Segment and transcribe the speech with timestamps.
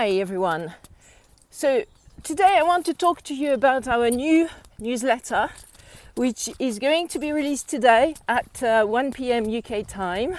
[0.00, 0.72] Hi everyone.
[1.50, 1.84] So
[2.22, 4.48] today I want to talk to you about our new
[4.78, 5.50] newsletter,
[6.14, 9.44] which is going to be released today at uh, 1 p.m.
[9.54, 10.38] UK time.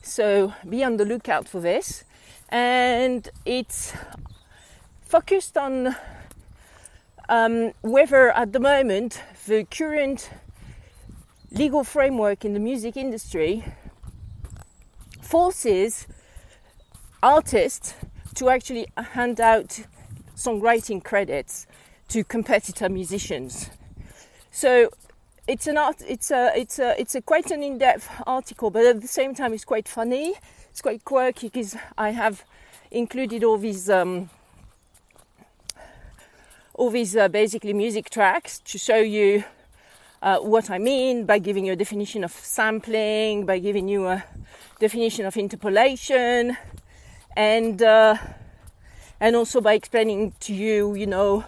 [0.00, 2.04] So be on the lookout for this.
[2.48, 3.92] And it's
[5.02, 5.96] focused on
[7.28, 10.30] um, whether at the moment the current
[11.50, 13.64] legal framework in the music industry
[15.20, 16.06] forces
[17.22, 17.92] artists
[18.36, 19.80] to actually hand out
[20.36, 21.66] songwriting credits
[22.08, 23.70] to competitor musicians.
[24.50, 24.90] So
[25.46, 29.00] it's an art, it's a it's a it's a quite an in-depth article, but at
[29.00, 30.34] the same time it's quite funny.
[30.70, 32.44] It's quite quirky because I have
[32.90, 34.30] included all these um,
[36.74, 39.44] all these uh, basically music tracks to show you
[40.22, 44.24] uh, what I mean by giving you a definition of sampling, by giving you a
[44.80, 46.56] definition of interpolation,
[47.36, 48.16] and uh,
[49.20, 51.44] and also by explaining to you, you know,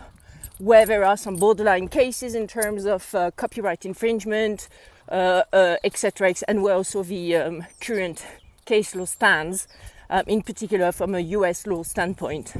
[0.59, 4.69] where there are some borderline cases in terms of uh, copyright infringement,
[5.11, 8.27] etc., uh, uh and where also the um, current
[8.65, 9.69] case law stands,
[10.11, 12.55] um, in particular from a US law standpoint,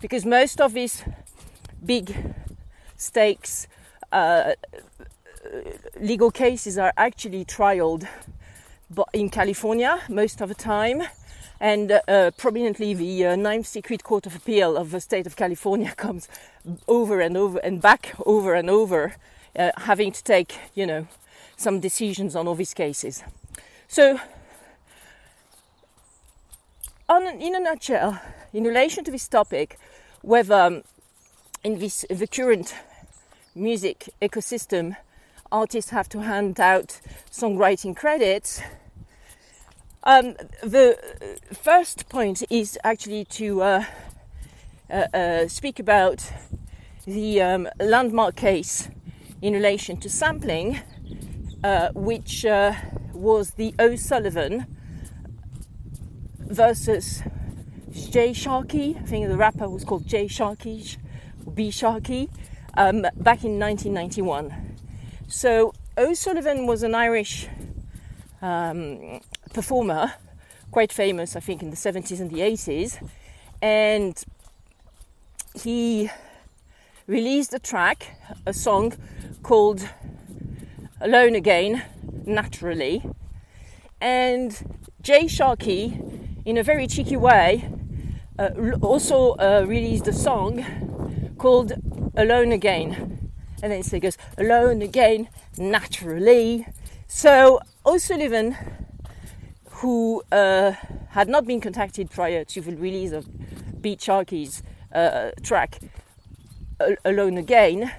[0.00, 1.02] because most of these
[1.84, 2.14] big
[2.96, 3.66] stakes
[4.12, 4.52] uh,
[6.00, 8.06] legal cases are actually trialed
[9.12, 11.02] in California most of the time
[11.62, 15.92] and uh, prominently the uh, Ninth Circuit Court of Appeal of the state of California
[15.96, 16.28] comes
[16.88, 19.14] over and over and back over and over,
[19.56, 21.06] uh, having to take, you know,
[21.56, 23.22] some decisions on all these cases.
[23.86, 24.18] So,
[27.08, 28.20] on, in a nutshell,
[28.52, 29.78] in relation to this topic,
[30.22, 30.82] whether um,
[31.62, 32.74] in this the current
[33.54, 34.96] music ecosystem,
[35.52, 38.60] artists have to hand out songwriting credits
[40.04, 40.98] um, the
[41.52, 43.84] first point is actually to uh,
[44.90, 46.30] uh, uh, speak about
[47.06, 48.88] the um, landmark case
[49.40, 50.80] in relation to sampling,
[51.64, 52.74] uh, which uh,
[53.12, 54.66] was the O'Sullivan
[56.38, 57.22] versus
[58.10, 58.96] Jay Sharkey.
[58.98, 60.84] I think the rapper was called Jay Sharkey,
[61.54, 62.28] B Sharkey,
[62.76, 64.76] um, back in 1991.
[65.28, 67.48] So O'Sullivan was an Irish
[68.40, 69.20] um,
[69.52, 70.14] performer,
[70.70, 73.08] quite famous, I think, in the 70s and the 80s.
[73.60, 74.22] And
[75.54, 76.10] he
[77.06, 78.94] released a track, a song
[79.42, 79.88] called
[81.00, 81.82] Alone Again,
[82.24, 83.02] Naturally.
[84.00, 86.00] And Jay Sharkey,
[86.44, 87.68] in a very cheeky way,
[88.38, 91.72] uh, also uh, released a song called
[92.16, 93.30] Alone Again.
[93.62, 96.66] And then he goes, Alone Again, Naturally.
[97.06, 98.56] So O'Sullivan
[99.82, 100.72] who uh,
[101.10, 103.26] had not been contacted prior to the release of
[103.82, 104.62] Beat Sharkey's
[104.94, 105.80] uh, track
[107.04, 107.92] Alone Again,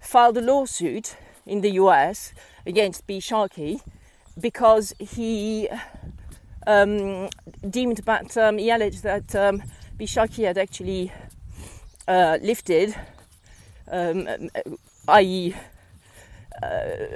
[0.00, 2.32] filed a lawsuit in the US
[2.64, 3.18] against B.
[3.18, 3.80] Sharkey
[4.40, 5.68] because he
[6.64, 7.28] um,
[7.68, 9.64] deemed that um, he alleged that um,
[9.96, 10.06] B.
[10.06, 11.10] Sharkey had actually
[12.06, 12.94] uh, lifted,
[13.90, 14.28] um,
[15.08, 15.75] i.e., uh,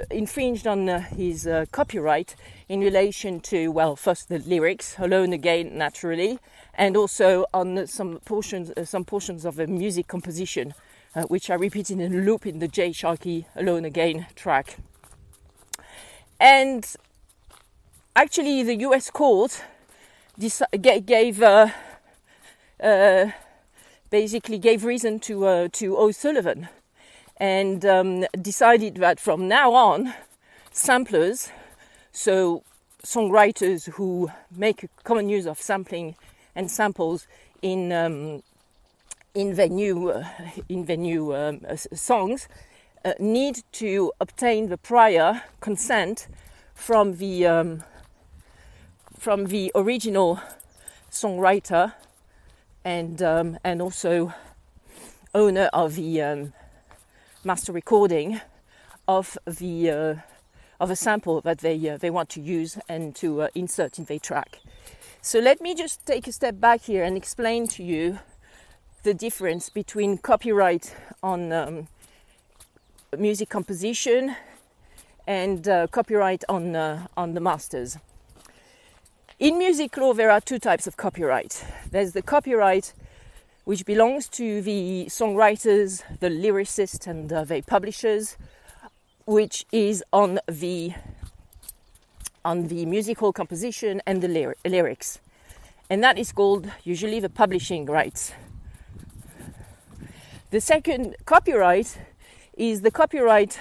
[0.09, 2.35] infringed on uh, his uh, copyright
[2.69, 6.39] in relation to, well, first the lyrics, alone again, naturally,
[6.73, 10.73] and also on some portions, uh, some portions of the music composition,
[11.15, 14.77] uh, which are repeated in a loop in the Jay Sharkey Alone Again track.
[16.39, 16.95] And
[18.15, 19.63] actually, the US court
[20.39, 21.69] gave uh,
[24.09, 26.67] basically gave reason to to O'Sullivan
[27.41, 30.13] and um, decided that from now on,
[30.71, 31.49] samplers,
[32.11, 32.63] so
[33.03, 36.15] songwriters who make common use of sampling
[36.55, 37.25] and samples
[37.63, 38.43] in um,
[39.33, 40.23] in their new uh,
[40.69, 42.47] in their new um, uh, songs,
[43.03, 46.27] uh, need to obtain the prior consent
[46.75, 47.83] from the um,
[49.17, 50.39] from the original
[51.09, 51.93] songwriter
[52.85, 54.31] and um, and also
[55.33, 56.53] owner of the um,
[57.43, 58.39] master recording
[59.07, 60.15] of the uh,
[60.79, 64.05] of a sample that they uh, they want to use and to uh, insert in
[64.05, 64.59] their track.
[65.21, 68.19] So let me just take a step back here and explain to you
[69.03, 71.87] the difference between copyright on um,
[73.17, 74.35] music composition
[75.25, 77.97] and uh, copyright on uh, on the masters.
[79.39, 81.65] In music law, there are two types of copyright.
[81.89, 82.93] There's the copyright
[83.63, 88.37] which belongs to the songwriters, the lyricists, and uh, the publishers,
[89.25, 90.93] which is on the
[92.43, 95.19] on the musical composition and the lyrics,
[95.89, 98.33] and that is called usually the publishing rights
[100.51, 101.97] The second copyright
[102.57, 103.57] is the copyright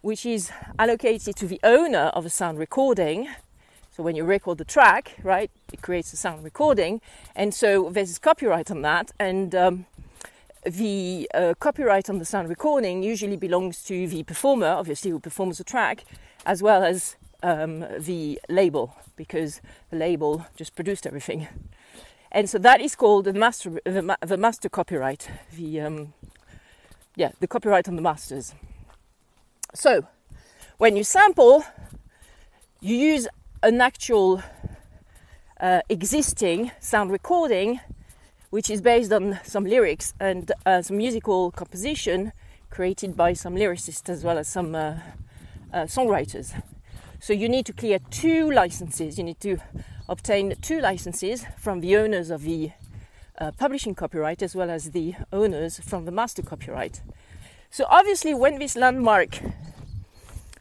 [0.00, 3.28] which is allocated to the owner of a sound recording.
[4.00, 7.02] So when you record the track, right, it creates a sound recording,
[7.36, 9.84] and so there's copyright on that, and um,
[10.64, 15.58] the uh, copyright on the sound recording usually belongs to the performer, obviously, who performs
[15.58, 16.06] the track,
[16.46, 19.60] as well as um, the label, because
[19.90, 21.46] the label just produced everything.
[22.32, 26.14] And so that is called the master, the, the master copyright, the um,
[27.16, 28.54] yeah, the copyright on the masters.
[29.74, 30.06] So,
[30.78, 31.66] when you sample,
[32.80, 33.28] you use
[33.62, 34.42] an actual
[35.60, 37.78] uh, existing sound recording,
[38.48, 42.32] which is based on some lyrics and uh, some musical composition
[42.70, 44.94] created by some lyricists as well as some uh,
[45.74, 46.60] uh songwriters.
[47.20, 49.18] So, you need to clear two licenses.
[49.18, 49.58] You need to
[50.08, 52.70] obtain two licenses from the owners of the
[53.38, 57.02] uh, publishing copyright as well as the owners from the master copyright.
[57.70, 59.38] So, obviously, when this landmark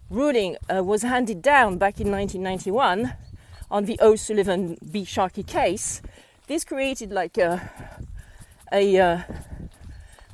[0.10, 3.14] ruling uh, was handed down back in 1991
[3.72, 5.04] on the O'Sullivan v.
[5.04, 6.02] Sharkey case,
[6.48, 7.72] this created like a
[8.72, 9.22] a, uh,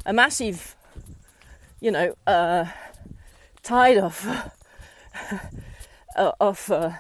[0.06, 0.76] a massive,
[1.80, 2.66] you know, uh,
[3.64, 4.52] tide of
[6.16, 6.92] of uh,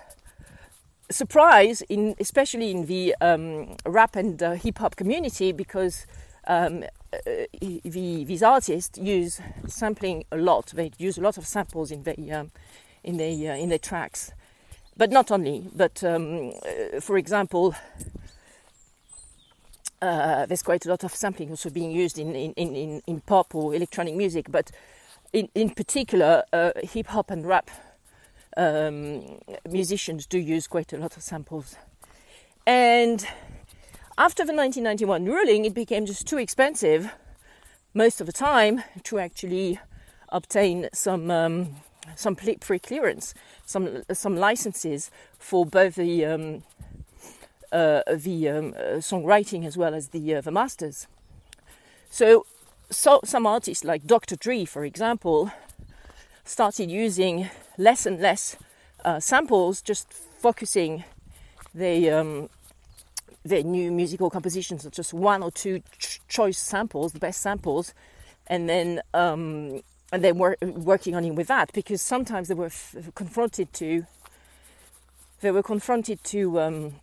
[1.09, 6.05] surprise in especially in the um, rap and uh, hip hop community because
[6.47, 6.83] um,
[7.13, 7.17] uh,
[7.61, 10.67] the, these artists use sampling a lot.
[10.67, 12.51] They use a lot of samples in their um,
[13.03, 14.31] in their uh, in their tracks,
[14.97, 15.67] but not only.
[15.75, 17.75] But um, uh, for example.
[20.01, 23.55] Uh, there's quite a lot of sampling also being used in, in, in, in pop
[23.55, 24.69] or electronic music, but
[25.33, 27.71] in, in particular, uh, hip hop and rap
[28.57, 29.39] um,
[29.69, 31.75] musicians do use quite a lot of samples.
[32.67, 33.25] And
[34.17, 37.11] after the 1991 ruling, it became just too expensive
[37.93, 39.79] most of the time to actually
[40.29, 41.75] obtain some um,
[42.15, 43.33] some pre-clearance,
[43.65, 46.63] some some licenses for both the um,
[47.71, 51.07] uh, the um, uh, songwriting as well as the uh, the masters.
[52.09, 52.45] So,
[52.89, 54.37] so some artists like Dr.
[54.37, 55.51] Dre, for example,
[56.45, 58.55] started using less and less
[59.03, 61.03] uh, samples, just focusing
[61.73, 62.49] the um,
[63.45, 67.93] their new musical compositions, just one or two ch- choice samples, the best samples,
[68.47, 69.81] and then um,
[70.11, 74.05] and then were working on it with that because sometimes they were f- confronted to
[75.41, 76.95] they were confronted to um,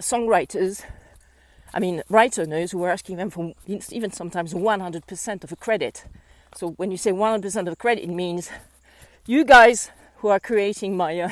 [0.00, 0.84] songwriters.
[1.72, 6.04] I mean, right owners who were asking them for even sometimes 100% of a credit
[6.54, 8.50] so when you say 100% of a credit, it means
[9.26, 11.30] you guys who are creating my uh,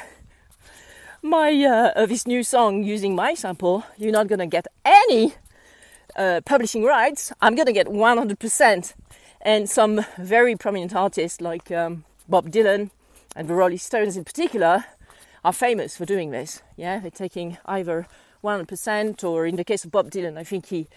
[1.27, 5.35] my uh, this new song using my sample, you're not gonna get any
[6.17, 7.33] uh, publishing rights.
[7.41, 8.95] I'm gonna get 100%.
[9.43, 12.91] And some very prominent artists like um, Bob Dylan
[13.37, 14.85] and the Rolling Stones in particular
[15.45, 16.63] are famous for doing this.
[16.77, 18.09] Yeah, they're taking either
[18.43, 20.89] 100% or in the case of Bob Dylan, I think he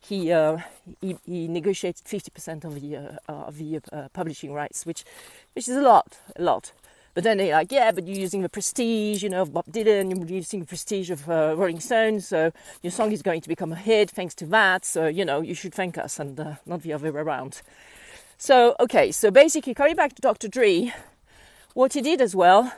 [0.00, 0.58] he, uh,
[1.00, 5.04] he, he negotiated 50% of the uh, of the uh, publishing rights, which
[5.54, 6.72] which is a lot, a lot.
[7.18, 10.16] But then they're like, yeah, but you're using the prestige, you know, of Bob Dylan,
[10.16, 13.72] you're using the prestige of uh, Rolling Stones, so your song is going to become
[13.72, 14.84] a hit thanks to that.
[14.84, 17.60] So you know, you should thank us and uh, not the other way around.
[18.36, 20.46] So okay, so basically coming back to Dr.
[20.46, 20.94] Dre,
[21.74, 22.72] what he did as well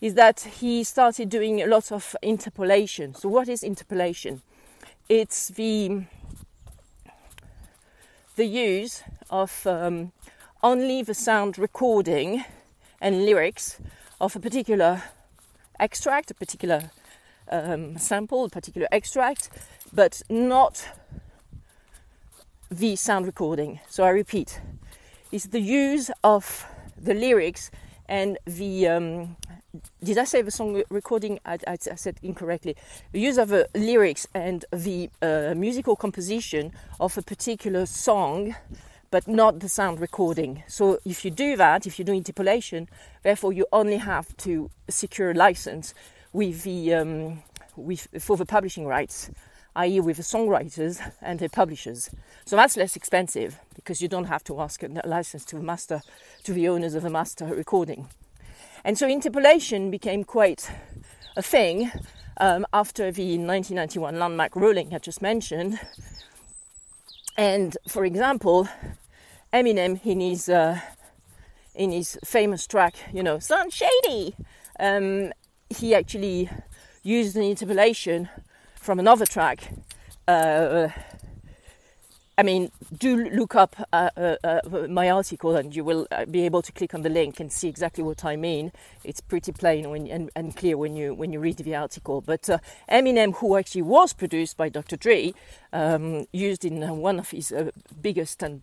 [0.00, 3.14] is that he started doing a lot of interpolation.
[3.14, 4.40] So what is interpolation?
[5.08, 6.04] it's the
[8.36, 10.12] the use of um,
[10.62, 12.42] only the sound recording
[13.00, 13.80] and lyrics
[14.20, 15.02] of a particular
[15.78, 16.90] extract, a particular
[17.50, 19.50] um, sample, a particular extract,
[19.92, 20.88] but not
[22.70, 23.80] the sound recording.
[23.88, 24.60] So I repeat,
[25.30, 27.70] it's the use of the lyrics
[28.08, 29.36] and the um,
[30.02, 31.38] did I say the song recording?
[31.44, 32.76] I, I, I said incorrectly.
[33.12, 38.54] The use of the lyrics and the uh, musical composition of a particular song,
[39.16, 40.62] but not the sound recording.
[40.68, 42.86] So if you do that, if you do interpolation,
[43.22, 45.94] therefore you only have to secure a license
[46.34, 47.42] with the um,
[47.76, 49.30] with for the publishing rights,
[49.76, 52.10] i.e., with the songwriters and the publishers.
[52.44, 56.02] So that's less expensive because you don't have to ask a license to the master,
[56.44, 58.10] to the owners of the master recording.
[58.84, 60.70] And so interpolation became quite
[61.38, 61.90] a thing
[62.36, 65.80] um, after the 1991 landmark ruling I just mentioned.
[67.38, 68.66] And for example,
[69.56, 70.78] Eminem in his uh,
[71.74, 74.34] in his famous track, you know, "Slim Shady,"
[74.78, 75.32] um,
[75.70, 76.50] he actually
[77.02, 78.28] used an interpolation
[78.76, 79.72] from another track
[80.28, 80.88] uh,
[82.38, 84.60] I mean, do look up uh, uh, uh,
[84.90, 87.66] my article and you will uh, be able to click on the link and see
[87.66, 88.72] exactly what I mean.
[89.04, 92.20] It's pretty plain when, and, and, clear when you when you read the article.
[92.20, 92.58] But uh,
[92.90, 94.96] Eminem, who actually was produced by Dr.
[94.96, 95.32] Dre,
[95.72, 97.54] um, used in uh, one of his
[98.02, 98.62] biggest and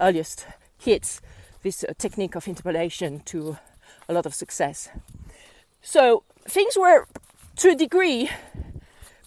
[0.00, 0.46] earliest
[0.78, 1.20] hits
[1.62, 3.58] this technique of interpolation to
[4.08, 4.88] a lot of success.
[5.80, 7.06] So things were,
[7.56, 8.30] to a degree,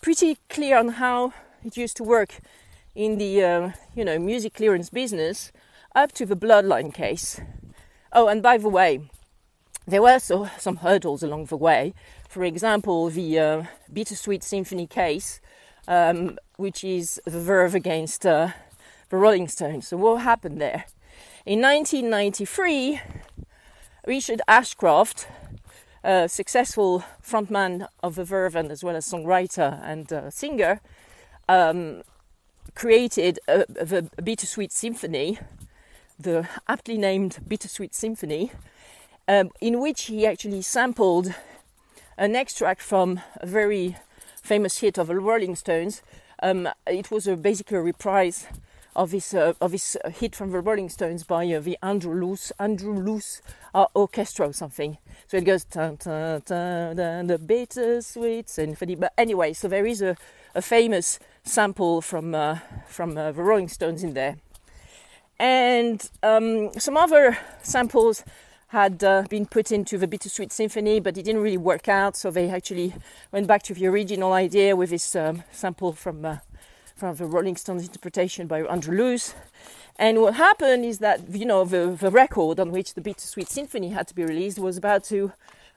[0.02, 2.40] pretty clear on how it used to work
[2.94, 5.52] in the uh, you know music clearance business
[5.96, 7.42] up to the Blurred Line case.
[8.12, 9.02] Oh, and by the way,
[9.88, 11.94] there were so, some hurdles along the way.
[12.30, 15.42] For example, the uh, Bittersweet Symphony case,
[15.88, 18.50] um, which is the Verve against uh,
[19.10, 19.88] the Rolling Stones.
[19.88, 20.86] So, what happened there?
[21.46, 23.02] In 1993,
[24.08, 25.28] Richard Ashcroft,
[26.04, 30.82] a successful frontman of the Verve and as well as songwriter and uh, singer,
[31.48, 32.04] um,
[32.74, 35.40] created a, the Bittersweet Symphony,
[36.20, 38.52] the aptly named Bittersweet Symphony,
[39.28, 41.34] um, in which he actually sampled
[42.18, 43.98] an extract from a very
[44.42, 46.02] famous hit of the Rolling Stones.
[46.42, 48.48] Um, it was a, basically a reprise
[48.96, 52.52] of his uh, of his hit from the Rolling Stones by uh, the Andrew Loog
[52.60, 53.42] Andrew Loog
[53.74, 54.98] uh, Orchestra or something.
[55.28, 58.96] So it goes dun, dun, dun, dun, the bittersweet symphony.
[58.96, 60.16] But anyway, so there is a,
[60.54, 64.38] a famous sample from uh, from uh, the Rolling Stones in there,
[65.40, 68.24] and um, some other samples
[68.70, 72.18] had uh, been put into the Bittersweet Symphony, but it didn't really work out.
[72.18, 72.94] So they actually
[73.32, 76.38] went back to the original idea with this um, sample from uh,
[76.96, 79.34] from the Rolling Stones interpretation by Andrew Loog.
[79.98, 83.90] And what happened is that you know the, the record on which the Bittersweet Symphony
[83.90, 85.34] had to be released was about to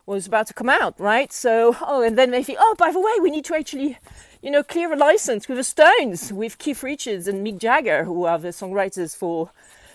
[0.06, 1.32] was about to come out, right?
[1.32, 3.98] So oh, and then they think, oh, by the way, we need to actually
[4.40, 8.25] you know, clear a license with the Stones, with Keith Richards and Mick Jagger, who
[8.25, 9.50] are the songwriters for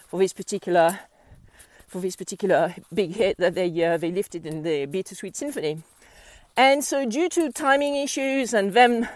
[0.08, 1.00] for this particular
[1.88, 5.84] for this particular big hit that they uh, they lifted in the Bittersweet Symphony.
[6.56, 9.08] And so, due to timing issues and them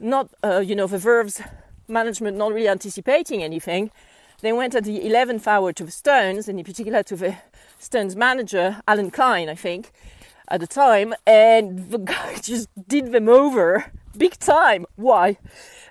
[0.00, 1.40] not, uh, you know, the Verve's
[1.88, 3.90] management not really anticipating anything,
[4.40, 7.36] they went at the 11th hour to the Stones, and in particular to the
[7.78, 9.92] Stones manager, Allen Klein, I think,
[10.48, 14.86] at the time, and the guy just did them over big time.
[14.96, 15.38] Why?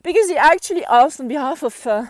[0.04, 2.06] Because he actually asked on behalf of uh,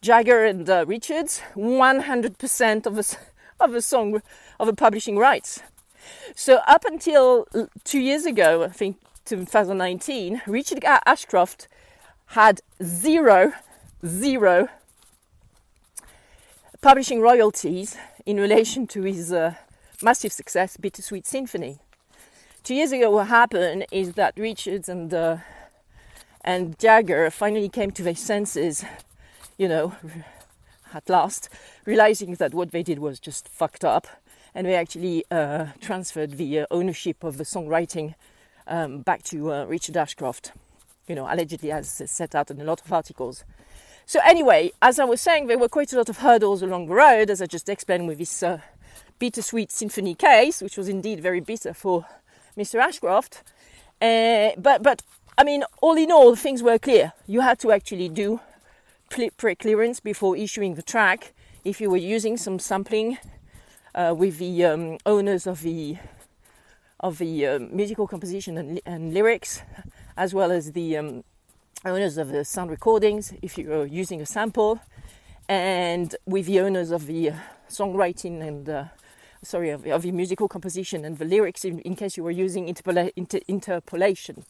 [0.00, 3.16] Jagger and uh, Richards 100% of the,
[3.60, 4.22] of the song
[4.58, 5.62] of the publishing rights.
[6.34, 7.46] So up until
[7.84, 11.68] two years ago, I think 2019, Richard Ashcroft
[12.28, 13.52] had zero,
[14.04, 14.68] zero
[16.80, 19.54] publishing royalties in relation to his uh,
[20.02, 21.78] massive success, Bittersweet Symphony.
[22.62, 25.38] Two years ago, what happened is that Richards and uh,
[26.44, 28.84] and Jagger finally came to their senses,
[29.58, 29.96] you know,
[30.94, 31.48] at last,
[31.84, 34.06] realizing that what they did was just fucked up,
[34.54, 38.14] and they actually uh, transferred the uh, ownership of the songwriting
[38.66, 40.52] um, back to uh, Richard Ashcroft,
[41.06, 43.44] you know, allegedly as set out in a lot of articles.
[44.06, 46.94] So anyway, as I was saying, there were quite a lot of hurdles along the
[46.94, 48.60] road, as I just explained with this uh,
[49.18, 52.06] bittersweet symphony case, which was indeed very bitter for
[52.56, 52.80] Mr.
[52.80, 53.42] Ashcroft.
[54.00, 55.02] Uh, but but
[55.38, 57.12] I mean, all in all, things were clear.
[57.26, 58.40] You had to actually do
[59.08, 61.32] pre-clearance before issuing the track
[61.64, 63.18] if you were using some sampling
[63.94, 65.96] uh, with the um, owners of the
[67.00, 69.62] of the uh, musical composition and, and, lyrics,
[70.16, 71.24] as well as the um,
[71.84, 74.80] owners of the sound recordings if you are using a sample,
[75.48, 77.36] and with the owners of the uh,
[77.68, 78.84] songwriting and uh,
[79.42, 82.66] sorry, of, of your musical composition and the lyrics in, in case you were using
[82.66, 84.44] interpola- inter- interpolation.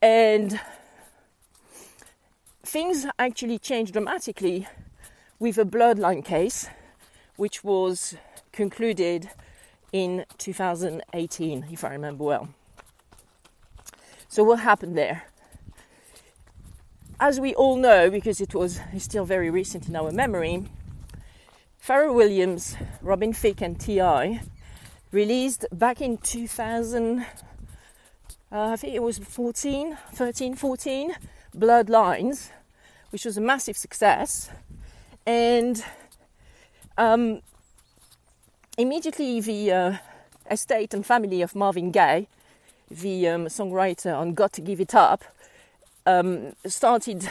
[0.00, 0.60] And
[2.62, 4.68] things actually changed dramatically
[5.38, 6.68] with a Blurred Line case,
[7.36, 8.16] which was
[8.52, 9.30] concluded
[9.96, 12.48] in 2018, if I remember well.
[14.28, 15.24] So, what happened there?
[17.18, 20.64] As we all know, because it was still very recent in our memory,
[21.82, 24.42] Pharrell Williams, Robin Thicke, and T.I.
[25.12, 27.24] released back in 2000, uh,
[28.52, 31.14] I think it was 14, 13, 14,
[31.54, 32.50] Blurred Lines,
[33.10, 34.50] which was a massive success.
[35.24, 35.82] And
[36.98, 37.40] um,
[38.78, 39.96] immediately the uh,
[40.50, 42.28] estate and family of Marvin Gaye,
[42.90, 45.24] the um, songwriter on Got to Give It Up,
[46.04, 47.30] um, started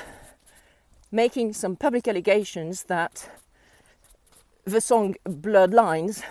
[1.11, 3.29] making some public allegations that
[4.65, 6.23] the song Blurred Lines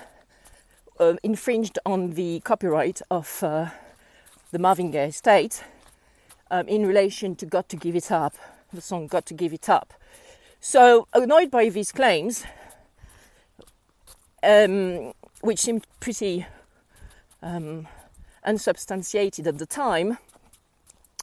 [0.98, 3.68] uh, infringed on the copyright of uh,
[4.50, 5.62] the Marvin Gaye estate
[6.50, 8.34] um, in relation to Got to Give It Up,
[8.72, 9.94] the song Got to Give It Up.
[10.60, 12.44] So, annoyed by these claims,
[14.44, 16.46] um, which seemed pretty
[17.42, 17.88] um,
[18.44, 20.18] unsubstantiated at the time,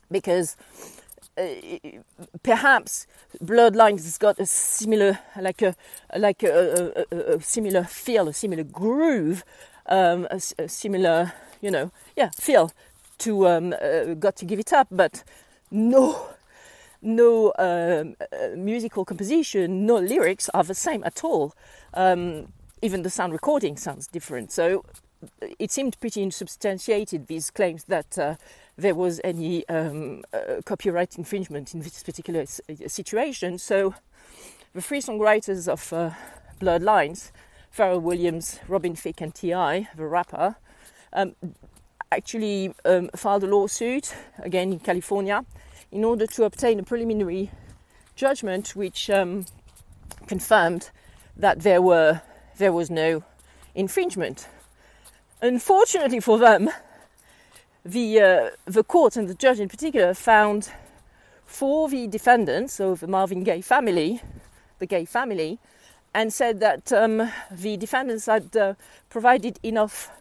[0.09, 0.57] because
[1.37, 1.45] uh,
[2.43, 3.07] perhaps
[3.39, 5.75] Blurred Lines has got a similar, like a
[6.17, 9.43] like a, a, a similar feel, a similar groove,
[9.85, 12.71] um, a, a, similar, you know, yeah, feel
[13.19, 15.23] to um, uh, Got to Give It Up, but
[15.69, 16.27] no,
[17.01, 21.53] no um, uh, musical composition, no lyrics are the same at all.
[21.93, 22.51] Um,
[22.81, 24.51] even the sound recording sounds different.
[24.51, 24.83] So
[25.59, 28.35] it seemed pretty unsubstantiated, these claims that uh,
[28.75, 32.45] there was any um, uh, copyright infringement in this particular
[32.87, 33.57] situation.
[33.57, 33.93] So
[34.73, 36.11] the three songwriters of uh,
[36.59, 37.31] Blurred Lines,
[37.75, 40.55] Pharrell Williams, Robin Thicke, and T.I., the rapper,
[41.13, 41.35] um,
[42.11, 45.45] actually um, filed a lawsuit, again in California,
[45.91, 47.51] in order to obtain a preliminary
[48.15, 49.45] judgment which um,
[50.27, 50.89] confirmed
[51.37, 52.21] that there were
[52.61, 53.23] there was no
[53.75, 54.47] infringement.
[55.41, 56.69] Unfortunately for them,
[57.83, 60.71] the uh, the court and the judge in particular found
[61.45, 64.21] for the defendants, so the Marvin Gaye family,
[64.79, 65.57] the Gaye family,
[66.13, 68.75] and said that um, the defendants had uh,
[69.09, 70.11] provided enough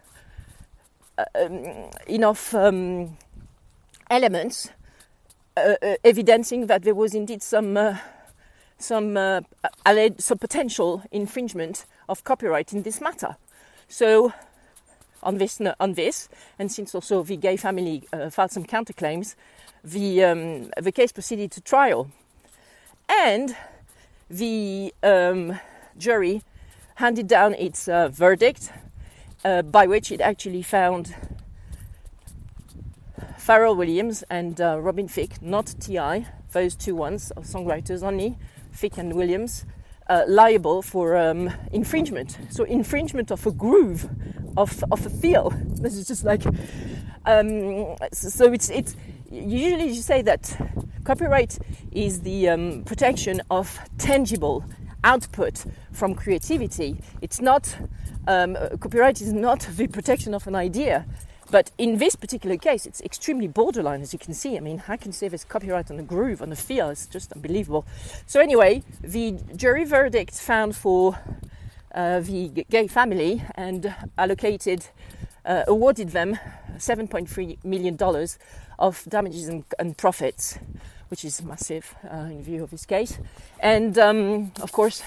[1.17, 3.17] uh, um, enough um,
[4.09, 4.71] elements
[5.55, 7.97] uh, uh, evidencing that there was indeed some uh,
[8.79, 9.15] some
[10.17, 13.37] some potential infringement of copyright in this matter.
[13.87, 14.33] So
[15.23, 19.35] on this, on this, and since also the Gaye family uh, filed some counterclaims,
[19.83, 22.11] the um, the case proceeded to trial,
[23.09, 23.55] and
[24.29, 25.59] the um,
[25.97, 26.43] jury
[26.95, 28.71] handed down its uh, verdict,
[29.43, 31.15] uh, by which it actually found
[33.37, 38.37] Pharrell Williams and uh, Robin Thicke, not T.I., those two ones, songwriters only,
[38.73, 39.65] Thicke and Williams,
[40.11, 42.37] uh, liable for um, infringement.
[42.49, 44.09] So infringement of a groove,
[44.57, 45.53] of of a feel.
[45.81, 46.43] This is just like
[47.25, 48.53] um, so.
[48.53, 48.95] It's it's
[49.31, 50.55] usually you say that
[51.03, 51.57] copyright
[51.91, 54.63] is the um, protection of tangible
[55.03, 56.97] output from creativity.
[57.21, 57.75] It's not
[58.27, 61.05] um, copyright is not the protection of an idea.
[61.51, 64.55] But in this particular case, it's extremely borderline, as you can see.
[64.55, 66.89] I mean, I can say there's copyright on the groove, on the feel.
[66.89, 67.85] It's just unbelievable.
[68.25, 71.19] So anyway, the jury verdict found for
[71.93, 74.87] uh, the Gaye family and allocated,
[75.45, 76.39] uh, awarded them
[76.77, 78.39] 7.3 million dollars
[78.79, 80.57] of damages and, and, profits,
[81.09, 83.19] which is massive uh, in view of this case.
[83.59, 85.03] And um, of course,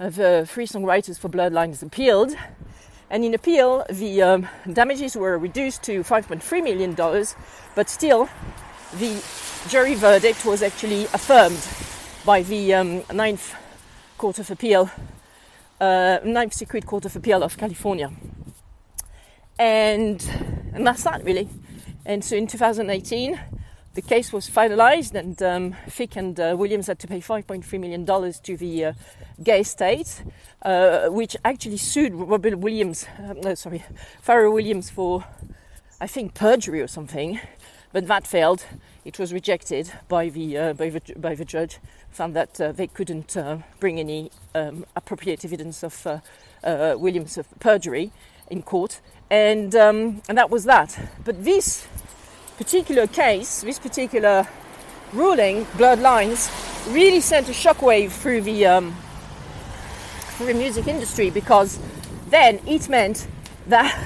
[0.00, 2.34] uh, the three songwriters for Blurred Lines appealed
[3.10, 6.94] and in appeal, the um, damages were reduced to $5.3 million,
[7.74, 8.28] but still,
[8.94, 9.20] the
[9.68, 11.60] jury verdict was actually affirmed
[12.24, 13.54] by the um, Ninth
[14.16, 14.90] Court of Appeal,
[15.80, 18.12] uh, Ninth Circuit Court of Appeal of California.
[19.58, 20.24] And,
[20.72, 21.48] and that's that really.
[22.06, 23.40] And so in 2018,
[24.00, 28.06] the case was finalized, and um, Thicke and uh, Williams had to pay $5.3 million
[28.06, 28.92] to the uh,
[29.42, 30.22] Gaye state,
[30.62, 33.84] uh, which actually sued Robert Williams, uh, no, sorry,
[34.26, 35.26] Pharrell Williams for,
[36.00, 37.40] I think, perjury or something,
[37.92, 38.64] but that failed.
[39.04, 41.78] It was rejected by the, uh, by the, by the judge,
[42.10, 43.36] found that uh, they couldn't
[43.80, 46.22] bring any um, appropriate evidence of
[46.64, 48.12] Williams' of perjury
[48.48, 50.98] in court, and, um, and that was that.
[51.22, 51.86] But this
[52.60, 54.46] particular case, this particular
[55.14, 56.50] ruling, Blurred Lines,
[56.88, 58.94] really sent a shockwave through the um,
[60.36, 61.78] through the music industry because
[62.28, 63.26] then it meant
[63.68, 63.98] that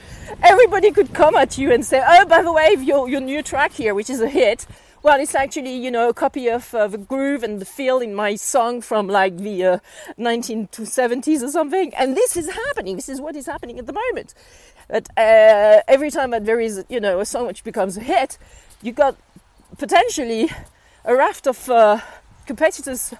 [0.42, 3.72] everybody could come at you and say, "Oh, by the way, your your new track
[3.72, 4.66] here, which is a hit."
[5.02, 8.14] Well, it's actually, you know, a copy of uh, the groove and the feel in
[8.14, 9.78] my song from like the uh,
[10.16, 11.92] 1970s or something.
[11.96, 12.94] And this is happening.
[12.94, 14.32] This is what is happening at the moment.
[14.88, 18.38] But uh, every time that there is, you know, a song which becomes a hit,
[18.82, 19.16] you got
[19.78, 20.50] potentially
[21.04, 22.00] a raft of uh,
[22.46, 23.14] competitors,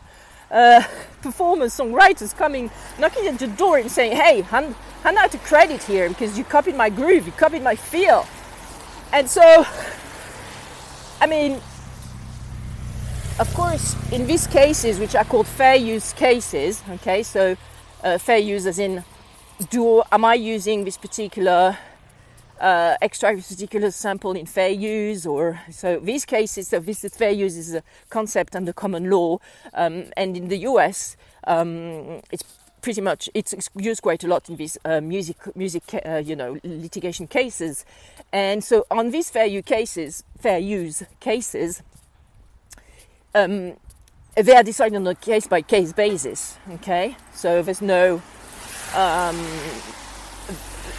[0.50, 0.82] uh,
[1.22, 5.82] performers, songwriters coming, knocking at your door and saying, "Hey, hand, hand out a credit
[5.82, 8.26] here because you copied my groove, you copied my feel."
[9.12, 9.66] And so,
[11.20, 11.60] I mean,
[13.38, 17.56] of course, in these cases, which are called fair use cases, okay, so
[18.02, 19.04] uh, fair use as in
[19.64, 21.76] do am I using this particular
[22.60, 27.16] uh, extract this particular sample in fair use or so these cases so this is
[27.16, 29.38] fair use is a concept under common law
[29.74, 32.44] um, and in the US um, it's
[32.80, 36.58] pretty much it's used quite a lot in these uh, music music uh, you know
[36.64, 37.84] litigation cases
[38.32, 41.82] and so on these fair use cases fair use cases
[43.34, 43.76] um,
[44.34, 46.56] they are decided on a case by case basis.
[46.74, 48.22] Okay, so there's no
[48.94, 49.36] um,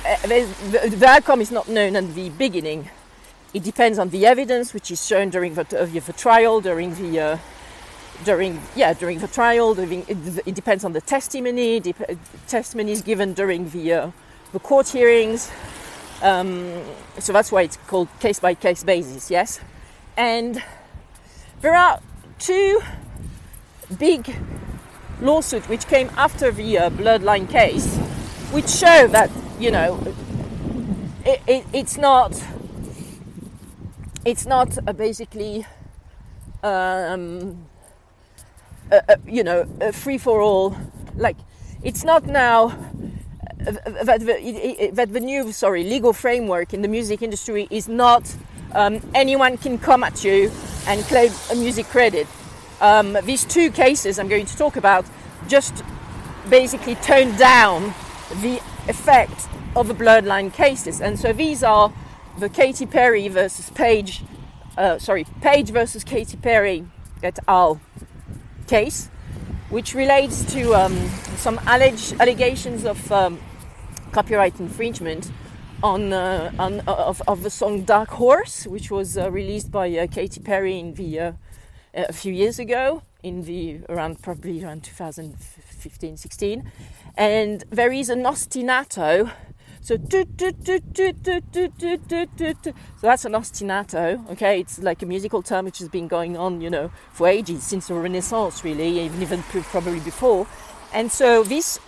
[0.04, 2.90] the, the outcome is not known at the beginning.
[3.54, 7.20] It depends on the evidence which is shown during the, uh, the trial, during the
[7.20, 7.38] uh,
[8.26, 9.76] during yeah during the trial.
[9.76, 11.80] During, it, it, depends on the testimony.
[11.80, 14.12] Dep- testimonies given during the uh,
[14.52, 15.52] the court hearings.
[16.22, 16.82] Um,
[17.20, 19.30] so that's why it's called case by case basis.
[19.30, 19.60] Yes,
[20.18, 20.64] and
[21.62, 22.00] there are
[22.40, 22.82] two
[24.00, 24.36] big
[25.24, 27.96] lawsuits which came after the uh, Blurred Line case,
[28.52, 30.00] which show that you know
[31.26, 32.44] it, it, it's not
[34.26, 35.66] it's not basically
[36.62, 37.66] um,
[38.92, 40.78] a, a, you know a free for all
[41.16, 41.38] like
[41.82, 42.66] it's not now
[43.66, 43.72] uh,
[44.04, 48.36] that the, that the new sorry legal framework in the music industry is not
[48.74, 50.52] um, anyone can come at you
[50.88, 52.28] and claim a music credit.
[52.84, 55.06] Um, these two cases I'm going to talk about
[55.48, 55.86] just
[56.50, 57.94] basically tone down
[58.42, 58.58] the
[58.90, 61.94] effect of the Blurred Line cases, and so these are
[62.38, 64.24] the Katy Perry versus Page,
[64.78, 66.86] uh, sorry, Page versus Katy Perry
[67.24, 67.80] et al.
[68.68, 69.08] case,
[69.70, 70.94] which relates to um,
[71.38, 73.40] some alleged allegations of um,
[74.12, 75.32] copyright infringement
[75.82, 80.08] on, uh, on of, of, the song Dark Horse, which was uh, released by uh,
[80.08, 81.32] Katy Perry in the uh,
[81.94, 86.72] a few years ago, in the around probably around 2015, 16,
[87.16, 89.32] and there is an ostinato.
[89.82, 90.24] So, so
[93.02, 94.30] that's an ostinato.
[94.32, 97.64] Okay, it's like a musical term which has been going on, you know, for ages
[97.64, 100.48] since the Renaissance, really, even even probably before.
[100.94, 101.80] And so this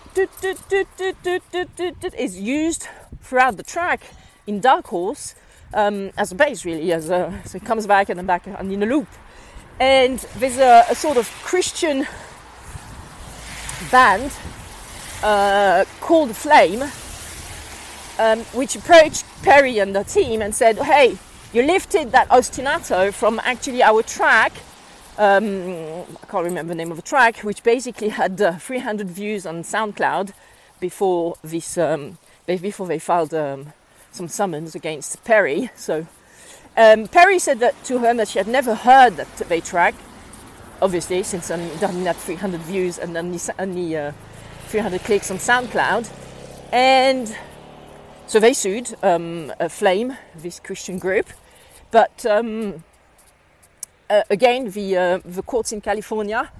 [2.18, 2.88] is used
[3.22, 4.02] throughout the track
[4.46, 5.34] in Dark Horse
[5.72, 8.72] um, as a bass, really, as a, so it comes back and then back and
[8.72, 9.08] in a loop.
[9.78, 12.06] And there's a, a sort of Christian
[13.90, 14.32] band
[15.22, 16.82] uh, called Flame,
[18.18, 21.18] um, which approached Perry and the team and said, "Hey,
[21.52, 24.52] you lifted that ostinato from actually our track."
[25.18, 29.46] Um, I can't remember the name of the track, which basically had uh, 300 views
[29.46, 30.32] on SoundCloud
[30.80, 33.72] before this um, before they filed um,
[34.12, 35.70] some summons against Perry.
[35.74, 36.06] So
[36.76, 39.94] um, Perry said that to her that she had never heard that they track,
[40.82, 44.12] obviously, since had 300 views and only, only uh,
[44.68, 46.10] 300 clicks on SoundCloud.
[46.72, 47.34] And
[48.26, 51.26] so they sued um, Flame, this Christian group.
[51.90, 52.82] But um,
[54.10, 56.50] uh, again, the, uh, the courts in California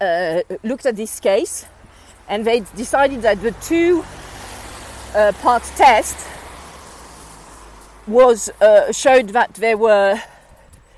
[0.00, 1.66] uh, looked at this case
[2.28, 4.04] and they decided that the two
[5.14, 6.16] uh, part test
[8.06, 10.20] was uh, showed that there were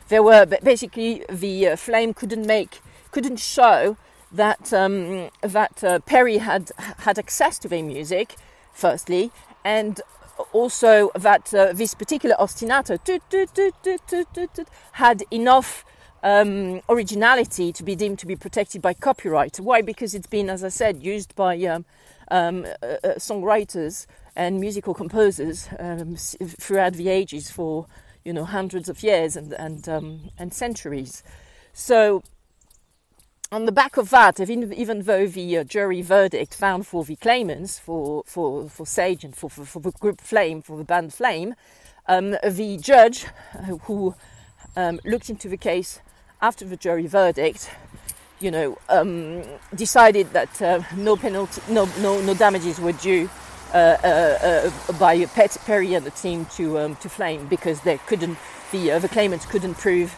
[0.08, 3.96] there were basically the uh, flame couldn't make couldn't show
[4.30, 8.36] that um, that uh, Perry had had access to their music
[8.72, 9.30] firstly
[9.64, 10.00] and
[10.52, 12.98] also that uh, this particular ostinato
[14.92, 15.84] had enough
[16.22, 19.58] um, originality to be deemed to be protected by copyright.
[19.58, 19.82] Why?
[19.82, 21.84] Because it's been, as I said, used by um,
[22.30, 24.06] um, uh, uh, songwriters
[24.38, 27.86] and musical composers um, throughout the ages for
[28.24, 31.22] you know hundreds of years and and um, and centuries.
[31.74, 32.22] So.
[33.50, 37.78] On the back of that, even, though the uh, jury verdict found for the claimants,
[37.78, 41.54] for, for, for Sage and for, for, for the group Flame, for the band Flame,
[42.06, 43.24] um, the judge
[43.54, 44.14] uh, who
[44.76, 46.00] um, looked into the case
[46.42, 47.70] after the jury verdict,
[48.38, 49.42] you know, um,
[49.74, 53.30] decided that uh, no penalty, no, no, no damages were due
[53.74, 57.98] uh, uh, uh by Pet Perry and the team to um, to Flame because they
[57.98, 58.38] couldn't,
[58.72, 60.16] the uh, the claimants couldn't prove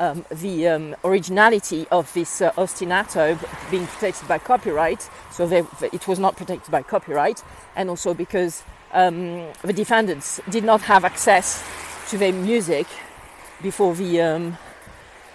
[0.00, 3.38] um, the um, originality of this uh, ostinato
[3.70, 5.08] being protected by copyright.
[5.30, 7.42] So they, it was not protected by copyright,
[7.76, 11.64] and also because um, the defendants did not have access
[12.10, 12.86] to their music
[13.62, 14.58] before the um,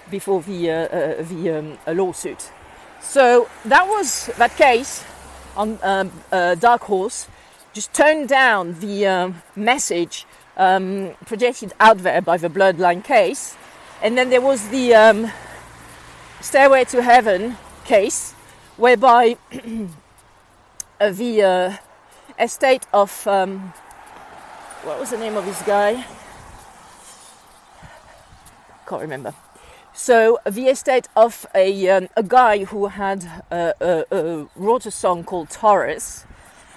[0.10, 2.52] before the, uh, uh, the um, lawsuit.
[3.02, 5.04] So that was that case
[5.56, 6.12] on um,
[6.60, 7.28] Dark Horse.
[7.74, 13.58] Just turned down the um, message um, projected out there by the Blurred Line case,
[14.04, 15.32] and then there was the um,
[16.40, 18.34] Stairway to Heaven case,
[18.78, 19.38] whereby
[21.00, 21.78] the uh,
[22.40, 23.74] estate of um,
[24.84, 26.06] what was the name of this guy?
[28.86, 29.34] Can't remember.
[29.94, 35.24] So the estate of a, um, a guy who had uh, uh, wrote a song
[35.24, 36.26] called Taurus,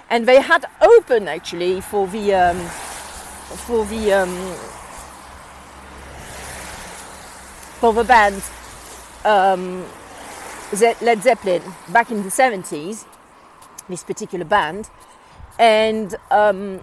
[0.09, 2.59] and they had opened actually for the um,
[3.65, 4.55] for the um,
[7.79, 8.41] for the band
[9.25, 9.85] um,
[11.01, 13.05] Led Zeppelin back in the 70s,
[13.87, 14.89] this particular band.
[15.59, 16.81] And um,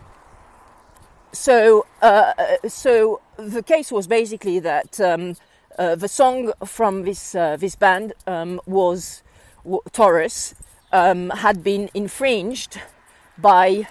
[1.32, 2.32] so, uh,
[2.66, 5.36] so the case was basically that um,
[5.78, 9.22] uh, the song from this, uh, this band um, was
[9.92, 10.54] Taurus,
[10.92, 12.80] um, had been infringed
[13.38, 13.88] by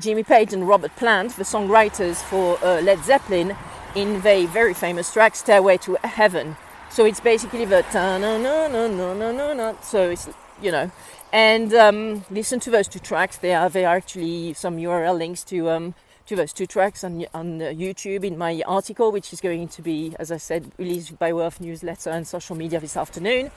[0.00, 3.56] Jimmy Page and Robert Plant, the songwriters for uh, Led Zeppelin,
[3.94, 6.56] in the very famous track Stairway to Heaven.
[6.90, 9.80] So it's basically the ta na na na na na na na.
[9.80, 10.28] So it's
[10.60, 10.90] you know,
[11.32, 13.38] and um, listen to those two tracks.
[13.38, 15.94] They are are actually some URL links to um,
[16.26, 20.14] to those two tracks on on YouTube in my article, which is going to be,
[20.18, 23.50] as I said, released by of newsletter and social media this afternoon.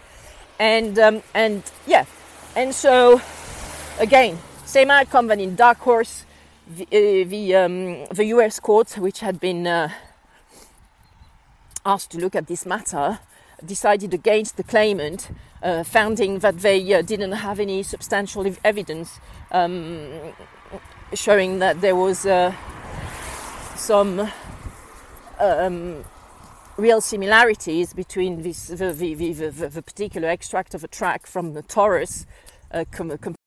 [0.60, 2.06] And um, and yeah,
[2.56, 3.22] and so
[4.00, 6.26] again, same outcome than in Dark Horse.
[6.78, 8.60] The uh, the, um, the U.S.
[8.60, 9.90] court, which had been uh,
[11.84, 13.18] asked to look at this matter,
[13.66, 15.32] decided against the claimant,
[15.64, 19.20] uh, finding that they uh, didn't have any substantial evidence
[19.52, 20.08] um,
[21.16, 22.54] showing that there was uh,
[23.76, 24.30] some
[25.40, 26.06] um,
[26.78, 31.64] real similarities between this, the, the, the, the, particular extract of a track from the
[31.64, 32.28] Taurus
[32.72, 33.39] uh, com- com-